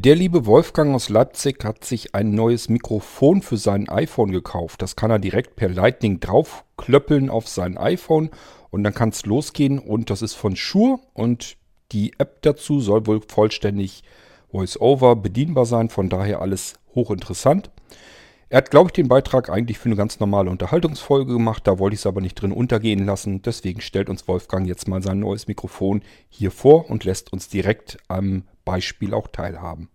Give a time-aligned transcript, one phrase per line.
[0.00, 4.80] Der liebe Wolfgang aus Leipzig hat sich ein neues Mikrofon für sein iPhone gekauft.
[4.80, 8.30] Das kann er direkt per Lightning draufklöppeln auf sein iPhone
[8.70, 11.56] und dann kann es losgehen und das ist von Shure und
[11.90, 14.04] die App dazu soll wohl vollständig
[14.52, 17.72] VoiceOver bedienbar sein, von daher alles hochinteressant.
[18.50, 21.94] Er hat, glaube ich, den Beitrag eigentlich für eine ganz normale Unterhaltungsfolge gemacht, da wollte
[21.94, 23.42] ich es aber nicht drin untergehen lassen.
[23.42, 27.98] Deswegen stellt uns Wolfgang jetzt mal sein neues Mikrofon hier vor und lässt uns direkt
[28.08, 29.90] am Beispiel auch teilhaben.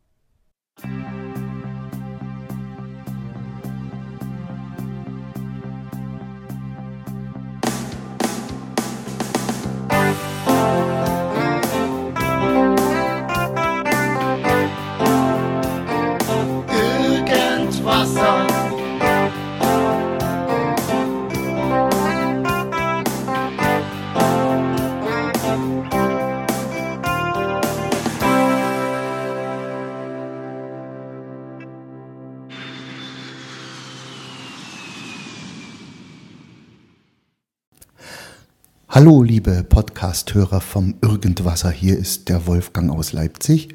[38.96, 41.72] Hallo, liebe Podcast-Hörer vom Irgendwasser.
[41.72, 43.70] Hier ist der Wolfgang aus Leipzig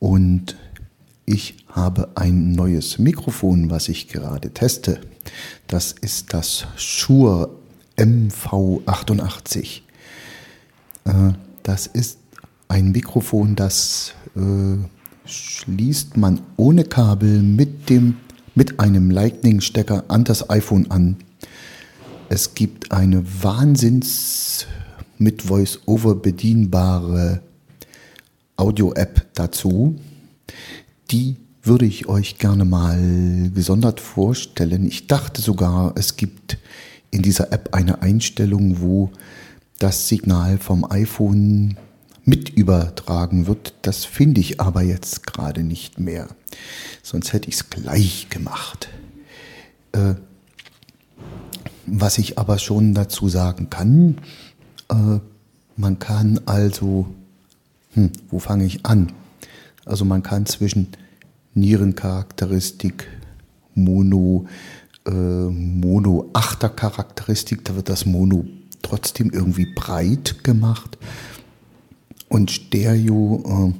[0.00, 0.56] und
[1.24, 5.02] ich habe ein neues Mikrofon, was ich gerade teste.
[5.68, 7.50] Das ist das Shure
[7.96, 9.82] MV88.
[11.04, 11.12] Äh,
[11.62, 12.18] das ist
[12.66, 14.78] ein Mikrofon, das äh,
[15.26, 18.16] schließt man ohne Kabel mit, dem,
[18.56, 21.18] mit einem Lightning-Stecker an das iPhone an
[22.30, 24.66] es gibt eine Wahnsinns
[25.18, 27.42] mit VoiceOver bedienbare
[28.56, 29.98] Audio-App dazu.
[31.10, 34.86] Die würde ich euch gerne mal gesondert vorstellen.
[34.86, 36.56] Ich dachte sogar, es gibt
[37.10, 39.10] in dieser App eine Einstellung, wo
[39.80, 41.78] das Signal vom iPhone
[42.24, 43.74] mit übertragen wird.
[43.82, 46.28] Das finde ich aber jetzt gerade nicht mehr.
[47.02, 48.88] Sonst hätte ich es gleich gemacht.
[49.90, 50.14] Äh,
[51.86, 54.18] was ich aber schon dazu sagen kann,
[54.90, 55.18] äh,
[55.76, 57.06] man kann also,
[57.94, 59.12] hm, wo fange ich an?
[59.84, 60.88] Also man kann zwischen
[61.54, 63.08] Nierencharakteristik,
[63.74, 64.46] Mono,
[65.06, 68.44] äh, Mono-Achter-Charakteristik, da wird das Mono
[68.82, 70.98] trotzdem irgendwie breit gemacht
[72.28, 73.72] und Stereo äh,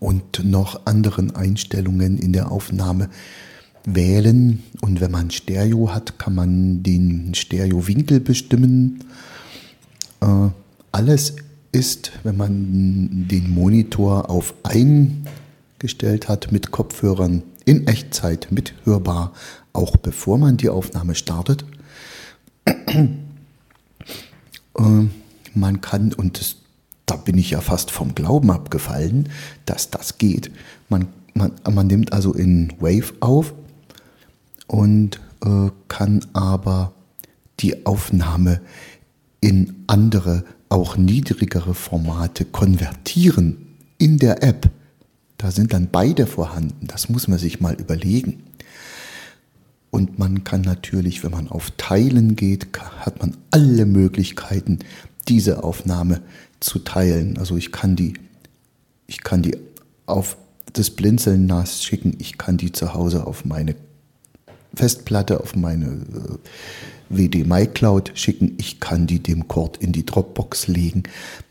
[0.00, 3.10] und noch anderen Einstellungen in der Aufnahme
[3.84, 9.04] wählen und wenn man Stereo hat, kann man den Stereowinkel bestimmen.
[10.20, 10.48] Äh,
[10.92, 11.36] alles
[11.72, 19.32] ist, wenn man den Monitor auf eingestellt hat mit Kopfhörern in Echtzeit mithörbar,
[19.72, 21.64] auch bevor man die Aufnahme startet.
[22.64, 23.08] äh,
[25.54, 26.56] man kann, und das,
[27.06, 29.28] da bin ich ja fast vom Glauben abgefallen,
[29.66, 30.50] dass das geht.
[30.88, 33.52] Man, man, man nimmt also in Wave auf
[34.74, 36.94] und äh, kann aber
[37.60, 38.60] die Aufnahme
[39.40, 44.68] in andere, auch niedrigere Formate konvertieren in der App.
[45.38, 46.88] Da sind dann beide vorhanden.
[46.88, 48.42] Das muss man sich mal überlegen.
[49.90, 52.66] Und man kann natürlich, wenn man auf Teilen geht,
[52.98, 54.80] hat man alle Möglichkeiten,
[55.28, 56.20] diese Aufnahme
[56.58, 57.38] zu teilen.
[57.38, 58.14] Also ich kann die,
[59.06, 59.56] ich kann die
[60.06, 60.36] auf
[60.72, 63.76] das Blinzeln nass schicken, ich kann die zu Hause auf meine
[64.76, 66.38] Festplatte auf meine äh,
[67.08, 68.54] WD MyCloud schicken.
[68.58, 71.04] Ich kann die dem Cord in die Dropbox legen.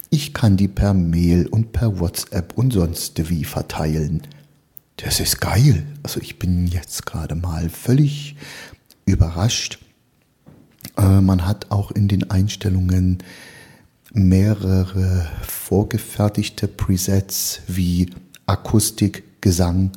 [0.10, 4.22] Ich kann die per Mail und per WhatsApp und sonst wie verteilen.
[4.98, 5.84] Das ist geil.
[6.04, 8.36] Also ich bin jetzt gerade mal völlig
[9.06, 9.80] überrascht.
[10.98, 13.20] Äh, man hat auch in den Einstellungen
[14.14, 18.12] mehrere vorgefertigte Presets wie
[18.46, 19.92] Akustik, Gesang,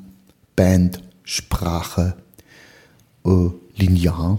[0.56, 2.16] Band, Sprache,
[3.26, 4.38] äh, linear.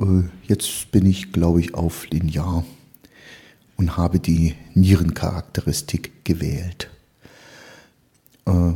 [0.00, 2.64] Äh, jetzt bin ich, glaube ich, auf linear
[3.76, 6.90] und habe die Nierencharakteristik gewählt.
[8.46, 8.72] Äh,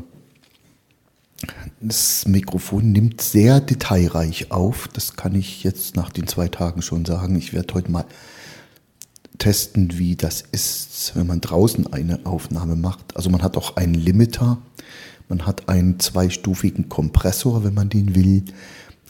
[1.80, 4.88] das Mikrofon nimmt sehr detailreich auf.
[4.88, 7.36] Das kann ich jetzt nach den zwei Tagen schon sagen.
[7.36, 8.04] Ich werde heute mal
[9.38, 13.16] testen, wie das ist, wenn man draußen eine Aufnahme macht.
[13.16, 14.58] Also man hat auch einen Limiter
[15.30, 18.44] man hat einen zweistufigen Kompressor, wenn man den will,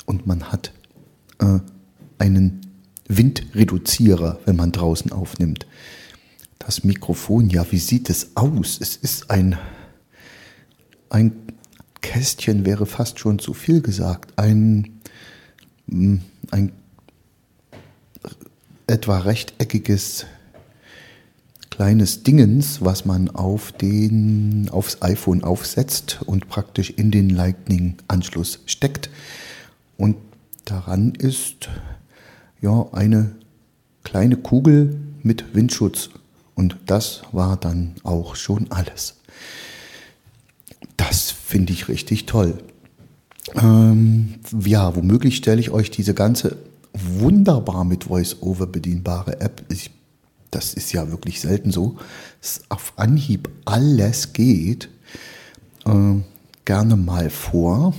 [0.04, 0.72] und man hat
[1.40, 1.58] äh,
[2.18, 2.60] einen
[3.08, 5.66] Windreduzierer, wenn man draußen aufnimmt.
[6.58, 8.78] Das Mikrofon, ja, wie sieht es aus?
[8.80, 9.56] Es ist ein,
[11.08, 11.32] ein
[12.02, 14.38] Kästchen, wäre fast schon zu viel gesagt.
[14.38, 15.00] Ein,
[15.86, 16.16] mm,
[16.50, 16.72] ein
[18.86, 20.26] etwa rechteckiges
[21.80, 29.08] kleines Dingens, was man auf den, aufs iPhone aufsetzt und praktisch in den Lightning-Anschluss steckt.
[29.96, 30.16] Und
[30.66, 31.70] daran ist
[32.60, 33.30] ja eine
[34.04, 36.10] kleine Kugel mit Windschutz.
[36.54, 39.14] Und das war dann auch schon alles.
[40.98, 42.58] Das finde ich richtig toll.
[43.54, 44.34] Ähm,
[44.66, 46.58] ja, womöglich stelle ich euch diese ganze
[46.92, 49.90] wunderbar mit VoiceOver bedienbare App, ich,
[50.50, 51.96] das ist ja wirklich selten so,
[52.40, 54.88] dass auf Anhieb alles geht,
[55.86, 56.16] äh,
[56.64, 57.94] gerne mal vor.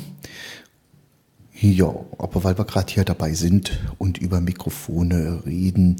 [1.59, 5.97] Ja, aber weil wir gerade hier dabei sind und über Mikrofone reden,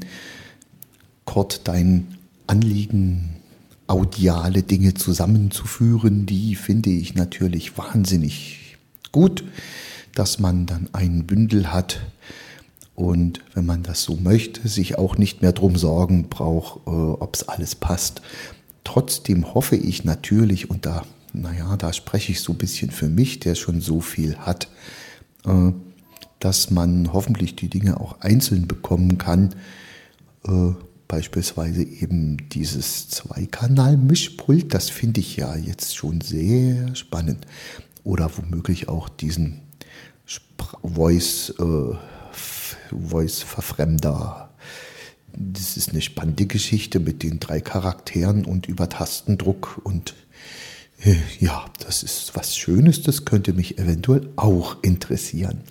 [1.24, 2.18] Kurt, dein
[2.48, 3.36] Anliegen,
[3.86, 8.76] audiale Dinge zusammenzuführen, die finde ich natürlich wahnsinnig
[9.12, 9.44] gut,
[10.14, 12.00] dass man dann ein Bündel hat
[12.94, 17.34] und wenn man das so möchte, sich auch nicht mehr drum sorgen braucht, äh, ob
[17.34, 18.20] es alles passt.
[18.84, 23.40] Trotzdem hoffe ich natürlich, und da, naja, da spreche ich so ein bisschen für mich,
[23.40, 24.68] der schon so viel hat,
[25.46, 25.72] äh,
[26.38, 29.54] dass man hoffentlich die Dinge auch einzeln bekommen kann.
[30.44, 30.72] Äh,
[31.08, 37.46] beispielsweise eben dieses Zweikanal-Mischpult, das finde ich ja jetzt schon sehr spannend.
[38.04, 39.60] Oder womöglich auch diesen
[40.82, 41.94] Voice, äh,
[42.92, 44.50] Voice-Verfremder.
[45.34, 50.14] Das ist eine spannende Geschichte mit den drei Charakteren und über Tastendruck und
[51.04, 55.62] äh, ja, das ist was Schönes, das könnte mich eventuell auch interessieren.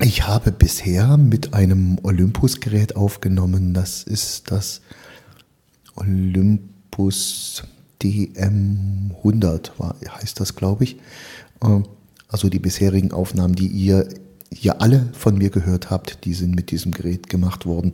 [0.00, 3.72] Ich habe bisher mit einem Olympus-Gerät aufgenommen.
[3.72, 4.80] Das ist das
[5.94, 7.62] Olympus
[8.02, 9.70] DM100,
[10.08, 10.96] heißt das, glaube ich.
[11.62, 11.82] Äh,
[12.28, 14.08] also die bisherigen Aufnahmen, die ihr
[14.54, 17.92] hier alle von mir gehört habt, die sind mit diesem Gerät gemacht worden.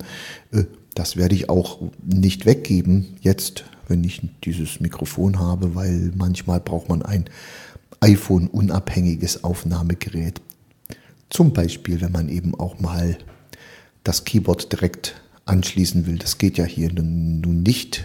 [0.53, 0.65] Äh,
[0.95, 6.89] das werde ich auch nicht weggeben jetzt, wenn ich dieses Mikrofon habe, weil manchmal braucht
[6.89, 7.27] man ein
[8.01, 10.41] iPhone-unabhängiges Aufnahmegerät.
[11.31, 13.17] Zum Beispiel, wenn man eben auch mal
[14.05, 16.19] das Keyboard direkt anschließen will.
[16.19, 18.05] Das geht ja hier nun nicht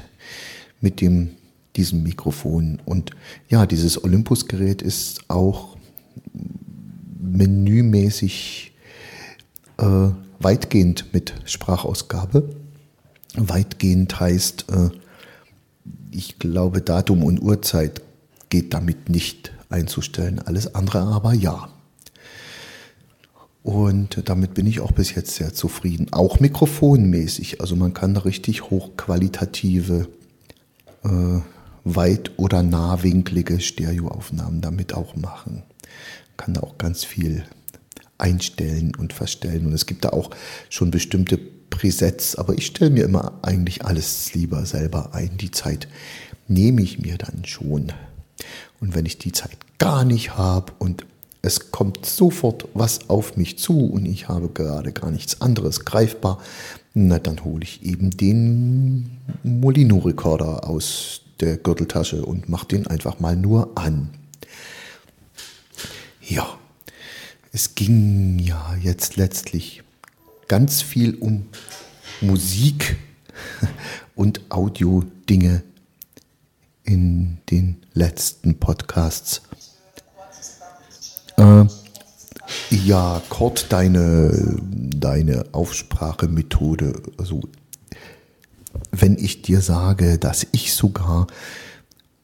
[0.82, 1.32] mit dem,
[1.76, 2.82] diesem Mikrofon.
[2.86, 3.12] Und
[3.50, 5.73] ja, dieses Olympus-Gerät ist auch
[7.24, 8.74] menümäßig
[9.78, 10.10] äh,
[10.40, 12.56] weitgehend mit Sprachausgabe.
[13.36, 14.90] Weitgehend heißt, äh,
[16.12, 18.02] ich glaube, Datum und Uhrzeit
[18.50, 20.40] geht damit nicht einzustellen.
[20.40, 21.70] Alles andere aber ja.
[23.64, 26.08] Und damit bin ich auch bis jetzt sehr zufrieden.
[26.12, 27.62] Auch mikrofonmäßig.
[27.62, 30.10] Also man kann da richtig hochqualitative,
[31.04, 31.40] äh,
[31.86, 35.64] weit- oder nahwinklige Stereoaufnahmen damit auch machen
[36.38, 37.44] kann da auch ganz viel
[38.18, 39.66] einstellen und verstellen.
[39.66, 40.32] Und es gibt da auch
[40.70, 45.38] schon bestimmte Presets, aber ich stelle mir immer eigentlich alles lieber selber ein.
[45.38, 45.88] Die Zeit
[46.48, 47.92] nehme ich mir dann schon.
[48.80, 51.06] Und wenn ich die Zeit gar nicht habe und
[51.42, 56.40] es kommt sofort was auf mich zu und ich habe gerade gar nichts anderes greifbar,
[56.94, 63.36] na dann hole ich eben den Molino-Recorder aus der Gürteltasche und mache den einfach mal
[63.36, 64.10] nur an.
[66.26, 66.58] Ja,
[67.52, 69.84] es ging ja jetzt letztlich
[70.48, 71.48] ganz viel um
[72.22, 72.96] Musik
[74.16, 75.64] und Audio-Dinge
[76.86, 79.42] in den letzten Podcasts.
[81.36, 81.66] Äh,
[82.70, 87.42] ja, Kurt, deine, deine Aufsprachemethode, also
[88.92, 91.28] wenn ich dir sage, dass ich sogar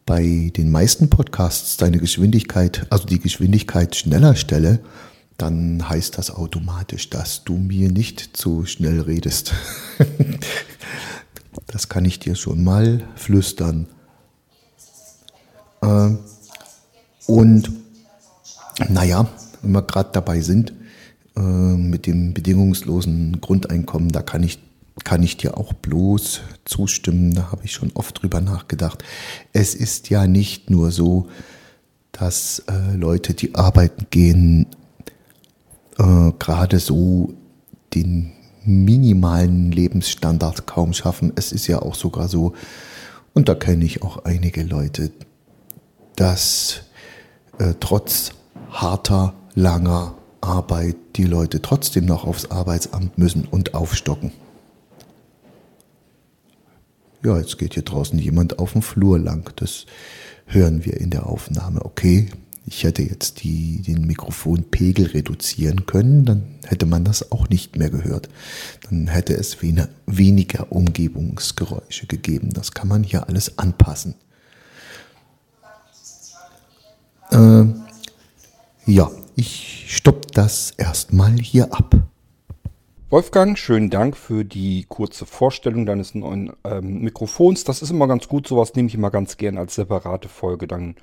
[0.09, 4.79] bei den meisten Podcasts deine Geschwindigkeit, also die Geschwindigkeit schneller stelle,
[5.37, 9.53] dann heißt das automatisch, dass du mir nicht zu schnell redest.
[11.67, 13.85] das kann ich dir schon mal flüstern.
[15.83, 16.17] Ähm,
[17.27, 17.71] und
[18.89, 19.27] naja,
[19.61, 20.73] wenn wir gerade dabei sind,
[21.37, 24.57] äh, mit dem bedingungslosen Grundeinkommen, da kann ich
[25.03, 27.33] kann ich dir auch bloß zustimmen.
[27.33, 29.03] Da habe ich schon oft drüber nachgedacht.
[29.53, 31.27] Es ist ja nicht nur so,
[32.11, 34.67] dass äh, Leute, die arbeiten gehen,
[35.97, 37.33] äh, gerade so
[37.93, 38.31] den
[38.65, 41.31] minimalen Lebensstandard kaum schaffen.
[41.35, 42.53] Es ist ja auch sogar so,
[43.33, 45.11] und da kenne ich auch einige Leute,
[46.15, 46.81] dass
[47.57, 48.31] äh, trotz
[48.69, 54.31] harter, langer Arbeit die Leute trotzdem noch aufs Arbeitsamt müssen und aufstocken
[57.23, 59.51] ja, jetzt geht hier draußen jemand auf dem Flur lang.
[59.57, 59.85] Das
[60.45, 61.83] hören wir in der Aufnahme.
[61.85, 62.29] Okay,
[62.65, 67.89] ich hätte jetzt die, den Mikrofonpegel reduzieren können, dann hätte man das auch nicht mehr
[67.89, 68.29] gehört.
[68.89, 72.51] Dann hätte es weniger Umgebungsgeräusche gegeben.
[72.53, 74.15] Das kann man hier alles anpassen.
[77.31, 77.65] Äh,
[78.85, 82.08] ja, ich stopp das erstmal hier ab.
[83.11, 87.63] Wolfgang, schönen Dank für die kurze Vorstellung deines neuen ähm, Mikrofons.
[87.63, 90.67] Das ist immer ganz gut, sowas nehme ich immer ganz gern als separate Folge.
[90.67, 90.93] Dann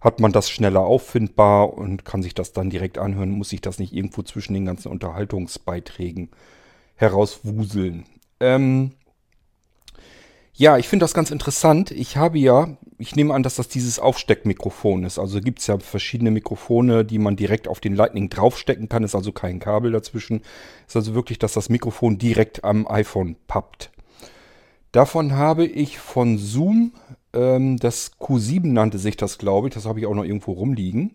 [0.00, 3.78] hat man das schneller auffindbar und kann sich das dann direkt anhören, muss sich das
[3.78, 6.30] nicht irgendwo zwischen den ganzen Unterhaltungsbeiträgen
[6.96, 8.06] herauswuseln.
[8.40, 8.90] Ähm,
[10.54, 11.90] ja, ich finde das ganz interessant.
[11.90, 15.18] Ich habe ja, ich nehme an, dass das dieses Aufsteckmikrofon ist.
[15.18, 19.02] Also gibt es ja verschiedene Mikrofone, die man direkt auf den Lightning draufstecken kann.
[19.02, 20.42] Ist also kein Kabel dazwischen.
[20.86, 23.90] Ist also wirklich, dass das Mikrofon direkt am iPhone pappt.
[24.92, 26.92] Davon habe ich von Zoom,
[27.32, 29.74] ähm, das Q7 nannte sich das, glaube ich.
[29.74, 31.12] Das habe ich auch noch irgendwo rumliegen.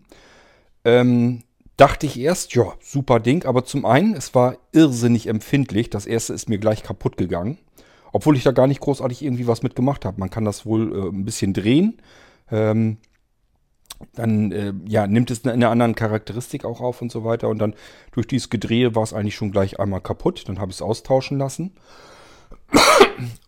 [0.84, 1.44] Ähm,
[1.76, 3.44] dachte ich erst, ja, super Ding.
[3.44, 5.90] Aber zum einen, es war irrsinnig empfindlich.
[5.90, 7.58] Das erste ist mir gleich kaputt gegangen.
[8.12, 10.20] Obwohl ich da gar nicht großartig irgendwie was mitgemacht habe.
[10.20, 12.00] Man kann das wohl äh, ein bisschen drehen.
[12.50, 12.98] Ähm,
[14.14, 17.48] dann äh, ja, nimmt es eine, eine andere Charakteristik auch auf und so weiter.
[17.48, 17.74] Und dann
[18.12, 20.48] durch dieses Gedrehe war es eigentlich schon gleich einmal kaputt.
[20.48, 21.72] Dann habe ich es austauschen lassen.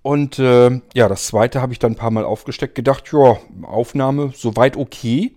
[0.03, 4.33] Und äh, ja, das zweite habe ich dann ein paar Mal aufgesteckt, gedacht, ja, Aufnahme
[4.35, 5.37] soweit okay.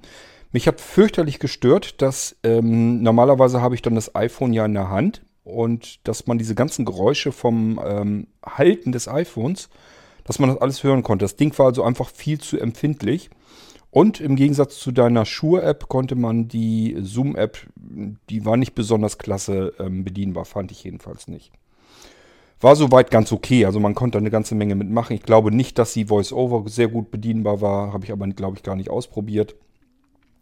[0.51, 4.89] Mich hat fürchterlich gestört, dass ähm, normalerweise habe ich dann das iPhone ja in der
[4.89, 9.69] Hand und dass man diese ganzen Geräusche vom ähm, Halten des iPhones,
[10.23, 11.25] dass man das alles hören konnte.
[11.25, 13.29] Das Ding war also einfach viel zu empfindlich.
[13.91, 17.59] Und im Gegensatz zu deiner Shure-App konnte man die Zoom-App,
[18.29, 21.51] die war nicht besonders klasse ähm, bedienbar, fand ich jedenfalls nicht.
[22.59, 25.15] War soweit ganz okay, also man konnte eine ganze Menge mitmachen.
[25.15, 28.63] Ich glaube nicht, dass die VoiceOver sehr gut bedienbar war, habe ich aber, glaube ich,
[28.63, 29.55] gar nicht ausprobiert.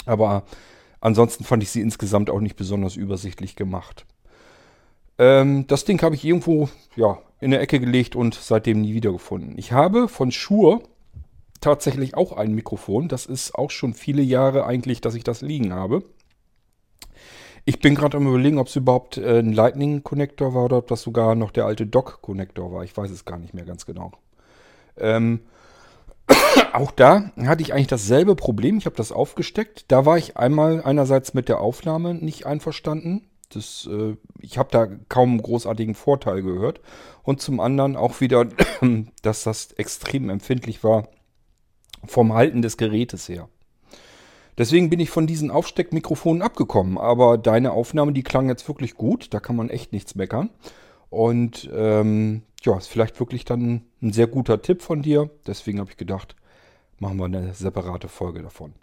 [0.06, 0.44] Aber
[1.02, 4.06] ansonsten fand ich sie insgesamt auch nicht besonders übersichtlich gemacht.
[5.22, 9.56] Ähm, das Ding habe ich irgendwo ja, in der Ecke gelegt und seitdem nie wiedergefunden.
[9.56, 10.82] Ich habe von Shure
[11.62, 13.08] tatsächlich auch ein Mikrofon.
[13.08, 16.02] Das ist auch schon viele Jahre eigentlich, dass ich das liegen habe.
[17.66, 21.04] Ich bin gerade am überlegen, ob es überhaupt äh, ein Lightning-Connector war oder ob das
[21.04, 22.84] sogar noch der alte Dock-Connector war.
[22.84, 24.12] Ich weiß es gar nicht mehr ganz genau.
[24.98, 25.42] Ähm,
[26.74, 28.80] auch da hatte ich eigentlich dasselbe Problem.
[28.80, 29.86] Ich habe das aufgesteckt.
[29.90, 33.28] Da war ich einmal einerseits mit der Aufnahme nicht einverstanden.
[33.56, 36.82] Das, äh, ich habe da kaum einen großartigen Vorteil gehört.
[37.24, 38.46] Und zum anderen auch wieder,
[39.22, 41.08] dass das extrem empfindlich war
[42.06, 43.48] vom Halten des Gerätes her.
[44.58, 46.98] Deswegen bin ich von diesen Aufsteckmikrofonen abgekommen.
[46.98, 49.34] Aber deine Aufnahme, die klang jetzt wirklich gut.
[49.34, 50.50] Da kann man echt nichts meckern.
[51.10, 55.30] Und ähm, ja, ist vielleicht wirklich dann ein sehr guter Tipp von dir.
[55.48, 56.36] Deswegen habe ich gedacht,
[57.00, 58.74] machen wir eine separate Folge davon.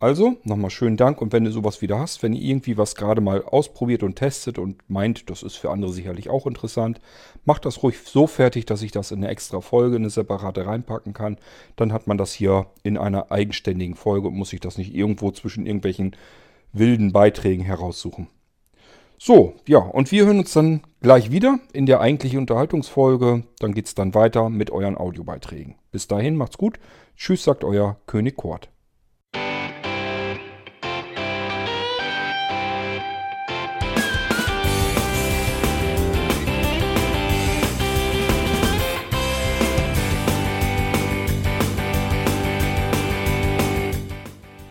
[0.00, 3.20] Also, nochmal schönen Dank und wenn du sowas wieder hast, wenn ihr irgendwie was gerade
[3.20, 7.00] mal ausprobiert und testet und meint, das ist für andere sicherlich auch interessant,
[7.44, 11.14] macht das ruhig so fertig, dass ich das in eine extra Folge, eine separate reinpacken
[11.14, 11.36] kann.
[11.74, 15.32] Dann hat man das hier in einer eigenständigen Folge und muss sich das nicht irgendwo
[15.32, 16.14] zwischen irgendwelchen
[16.72, 18.28] wilden Beiträgen heraussuchen.
[19.18, 23.42] So, ja, und wir hören uns dann gleich wieder in der eigentlichen Unterhaltungsfolge.
[23.58, 25.74] Dann geht es dann weiter mit euren Audiobeiträgen.
[25.90, 26.78] Bis dahin, macht's gut.
[27.16, 28.68] Tschüss, sagt euer König Kort.